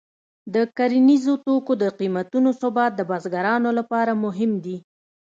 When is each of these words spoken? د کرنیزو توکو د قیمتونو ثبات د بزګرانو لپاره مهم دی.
د 0.53 0.55
کرنیزو 0.77 1.33
توکو 1.45 1.73
د 1.83 1.85
قیمتونو 1.99 2.49
ثبات 2.61 2.91
د 2.95 3.01
بزګرانو 3.09 3.69
لپاره 3.79 4.11
مهم 4.23 4.51
دی. 4.65 4.77